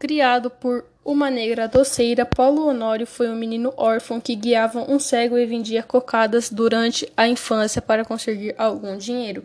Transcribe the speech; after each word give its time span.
Criado 0.00 0.48
por 0.48 0.86
uma 1.04 1.30
negra 1.30 1.68
doceira, 1.68 2.24
Paulo 2.24 2.66
Honório 2.66 3.06
foi 3.06 3.28
um 3.28 3.36
menino 3.36 3.70
órfão 3.76 4.18
que 4.18 4.34
guiava 4.34 4.90
um 4.90 4.98
cego 4.98 5.36
e 5.36 5.44
vendia 5.44 5.82
cocadas 5.82 6.48
durante 6.48 7.06
a 7.14 7.28
infância 7.28 7.82
para 7.82 8.02
conseguir 8.02 8.54
algum 8.56 8.96
dinheiro. 8.96 9.44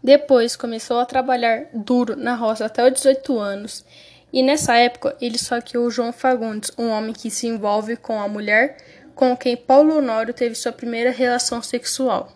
Depois 0.00 0.54
começou 0.54 1.00
a 1.00 1.04
trabalhar 1.04 1.66
duro 1.74 2.14
na 2.14 2.36
roça 2.36 2.66
até 2.66 2.86
os 2.86 2.92
18 2.92 3.36
anos, 3.36 3.84
e 4.32 4.44
nessa 4.44 4.76
época 4.76 5.16
ele 5.20 5.36
saqueou 5.36 5.90
João 5.90 6.12
Fagundes, 6.12 6.70
um 6.78 6.90
homem 6.90 7.12
que 7.12 7.28
se 7.28 7.48
envolve 7.48 7.96
com 7.96 8.20
a 8.20 8.28
mulher 8.28 8.76
com 9.16 9.36
quem 9.36 9.56
Paulo 9.56 9.98
Honório 9.98 10.32
teve 10.32 10.54
sua 10.54 10.70
primeira 10.70 11.10
relação 11.10 11.60
sexual. 11.60 12.30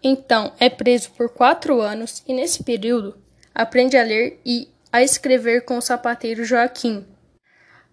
Então 0.00 0.52
é 0.60 0.70
preso 0.70 1.10
por 1.10 1.28
quatro 1.28 1.80
anos 1.80 2.22
e, 2.24 2.32
nesse 2.32 2.62
período, 2.62 3.18
aprende 3.52 3.96
a 3.96 4.04
ler 4.04 4.40
e 4.46 4.68
a 4.92 5.02
escrever 5.02 5.64
com 5.64 5.76
o 5.76 5.82
sapateiro 5.82 6.44
Joaquim. 6.44 7.06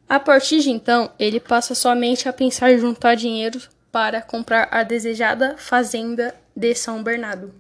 A 0.08 0.20
partir 0.20 0.60
de 0.60 0.70
então, 0.70 1.12
ele 1.20 1.40
passa 1.40 1.76
somente 1.76 2.30
a 2.30 2.34
pensar 2.34 2.78
juntar 2.78 3.16
dinheiro 3.16 3.60
para 3.92 4.22
comprar 4.22 4.70
a 4.72 4.84
desejada 4.84 5.58
fazenda 5.58 6.36
de 6.56 6.76
São 6.76 7.02
Bernardo. 7.02 7.54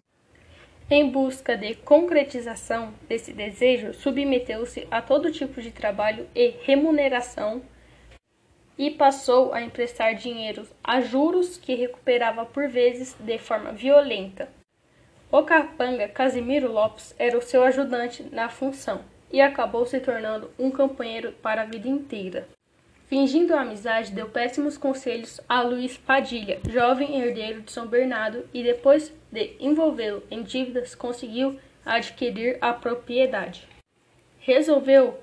Em 0.89 1.09
busca 1.09 1.57
de 1.57 1.73
concretização 1.73 2.93
desse 3.09 3.33
desejo, 3.33 3.93
submeteu-se 3.93 4.87
a 4.91 5.01
todo 5.01 5.31
tipo 5.31 5.59
de 5.59 5.71
trabalho 5.71 6.27
e 6.35 6.53
remuneração 6.61 7.63
e 8.77 8.91
passou 8.91 9.53
a 9.53 9.61
emprestar 9.61 10.13
dinheiro 10.13 10.67
a 10.83 11.01
juros 11.01 11.57
que 11.57 11.73
recuperava 11.73 12.45
por 12.45 12.67
vezes 12.67 13.15
de 13.19 13.39
forma 13.39 13.71
violenta. 13.71 14.47
O 15.31 15.41
capanga 15.41 16.07
Casimiro 16.07 16.71
Lopes 16.71 17.15
era 17.17 17.35
o 17.35 17.41
seu 17.41 17.63
ajudante 17.63 18.21
na 18.31 18.47
função 18.47 19.03
e 19.31 19.41
acabou 19.41 19.85
se 19.85 19.99
tornando 19.99 20.49
um 20.57 20.71
companheiro 20.71 21.31
para 21.41 21.61
a 21.61 21.65
vida 21.65 21.87
inteira. 21.87 22.47
Fingindo 23.07 23.53
a 23.53 23.61
amizade, 23.61 24.11
deu 24.11 24.27
péssimos 24.27 24.77
conselhos 24.77 25.39
a 25.47 25.61
Luiz 25.61 25.95
Padilha, 25.95 26.59
jovem 26.67 27.21
herdeiro 27.21 27.61
de 27.61 27.71
São 27.71 27.85
Bernardo, 27.85 28.47
e 28.51 28.63
depois 28.63 29.13
de 29.31 29.55
envolvê-lo 29.59 30.23
em 30.31 30.41
dívidas, 30.41 30.95
conseguiu 30.95 31.59
adquirir 31.85 32.57
a 32.59 32.73
propriedade. 32.73 33.67
Resolveu 34.39 35.19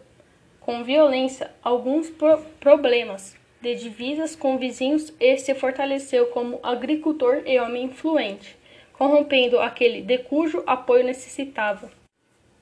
com 0.61 0.85
violência 0.85 1.51
alguns 1.63 2.09
pro 2.09 2.39
problemas 2.61 3.37
de 3.61 3.75
divisas 3.75 4.37
com 4.37 4.59
vizinhos 4.59 5.13
e 5.19 5.37
se 5.39 5.55
fortaleceu 5.55 6.27
como 6.27 6.61
agricultor 6.63 7.43
e 7.47 7.59
homem 7.59 7.85
influente, 7.85 8.57
corrompendo 8.93 9.59
aquele 9.59 10.03
de 10.03 10.19
cujo 10.19 10.63
apoio 10.67 11.05
necessitava. 11.05 11.91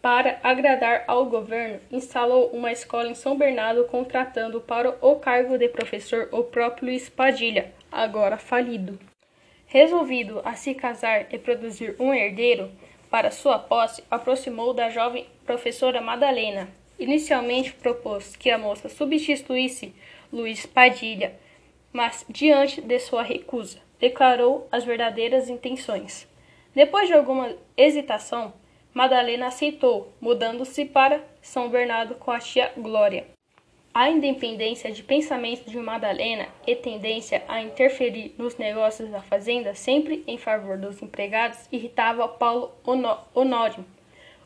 Para 0.03 0.41
agradar 0.43 1.05
ao 1.07 1.27
governo, 1.27 1.79
instalou 1.93 2.49
uma 2.55 2.73
escola 2.73 3.11
em 3.11 3.15
São 3.15 3.37
Bernardo, 3.37 3.85
contratando 3.85 4.59
para 4.59 4.97
o 5.03 5.17
cargo 5.17 5.59
de 5.59 5.69
professor 5.69 6.27
o 6.33 6.43
próprio 6.43 6.87
Luiz 6.87 7.11
Padilha, 7.11 7.71
agora 7.93 8.39
falido. 8.39 8.99
Resolvido 9.67 10.41
a 10.43 10.55
se 10.55 10.75
casar 10.75 11.27
e 11.31 11.39
produzir 11.39 11.97
um 11.99 12.15
herdeiro 12.15 12.71
para 13.11 13.31
sua 13.31 13.59
posse, 13.59 14.03
aproximou 14.11 14.73
da 14.73 14.89
jovem 14.89 15.27
professora 15.45 16.01
Madalena. 16.01 16.69
Inicialmente 16.99 17.75
propôs 17.75 18.35
que 18.35 18.51
a 18.51 18.57
moça 18.57 18.89
substituísse 18.89 19.95
Luiz 20.33 20.65
Padilha, 20.65 21.35
mas 21.93 22.25
diante 22.27 22.81
de 22.81 22.99
sua 23.01 23.23
recusa, 23.23 23.79
declarou 23.99 24.67
as 24.73 24.83
verdadeiras 24.83 25.51
intenções. 25.51 26.27
Depois 26.75 27.07
de 27.07 27.15
alguma 27.15 27.55
hesitação, 27.77 28.55
Madalena 28.93 29.47
aceitou, 29.47 30.13
mudando-se 30.21 30.85
para 30.85 31.23
São 31.41 31.69
Bernardo 31.69 32.17
com 32.17 32.31
a 32.31 32.41
tia 32.41 32.73
Glória. 32.77 33.25
A 33.95 34.11
independência 34.11 34.91
de 34.91 35.03
pensamento 35.03 35.71
de 35.71 35.79
Madalena 35.79 36.49
e 36.67 36.75
tendência 36.75 37.43
a 37.49 37.63
interferir 37.63 38.35
nos 38.37 38.57
negócios 38.57 39.09
da 39.11 39.21
fazenda, 39.21 39.75
sempre 39.75 40.25
em 40.27 40.39
favor 40.39 40.77
dos 40.77 41.01
empregados, 41.03 41.69
irritava 41.71 42.27
Paulo 42.27 42.73
Honório. 43.35 43.85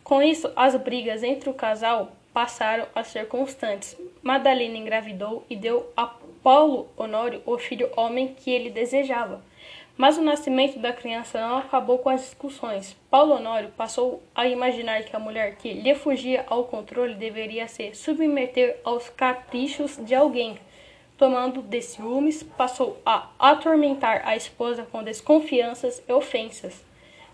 Com 0.03 0.23
isso, 0.23 0.53
as 0.55 0.77
brigas 0.77 1.23
entre 1.23 1.49
o 1.49 1.55
casal 1.55 2.13
passaram 2.33 2.87
a 2.95 3.03
ser 3.03 3.29
constantes. 3.29 3.97
Madalena 4.23 4.77
engravidou 4.77 5.45
e 5.49 5.57
deu 5.57 5.91
a 5.97 6.07
Paulo 6.43 6.89
Honório 6.97 7.41
o 7.47 7.57
filho 7.57 7.91
homem 7.97 8.35
que 8.35 8.51
ele 8.51 8.69
desejava. 8.69 9.43
Mas 9.97 10.19
o 10.19 10.23
nascimento 10.23 10.79
da 10.81 10.93
criança 10.93 11.41
não 11.41 11.59
acabou 11.59 11.99
com 11.99 12.09
as 12.09 12.23
discussões. 12.23 12.97
Paulo 13.09 13.35
Honório 13.35 13.73
passou 13.77 14.23
a 14.35 14.47
imaginar 14.47 15.05
que 15.05 15.15
a 15.15 15.21
mulher 15.21 15.55
que 15.55 15.73
lhe 15.73 15.95
fugia 15.95 16.45
ao 16.49 16.65
controle 16.65 17.15
deveria 17.15 17.69
se 17.69 17.95
submeter 17.95 18.81
aos 18.83 19.09
caprichos 19.09 19.97
de 20.05 20.15
alguém. 20.15 20.59
Tomando 21.17 21.63
de 21.63 21.81
ciúmes, 21.81 22.43
passou 22.43 22.99
a 23.07 23.31
atormentar 23.39 24.23
a 24.27 24.35
esposa 24.35 24.85
com 24.91 25.05
desconfianças 25.05 26.03
e 26.09 26.13
ofensas. 26.13 26.85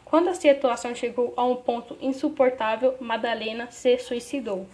Quando 0.04 0.28
a 0.28 0.34
situação 0.34 0.94
chegou 0.94 1.32
a 1.37 1.44
um 1.44 1.56
ponto 1.56 1.97
insuportável, 1.99 2.94
Madalena 3.00 3.70
se 3.70 3.97
suicidou. 3.97 4.66